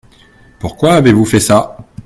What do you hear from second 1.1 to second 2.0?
fait ça?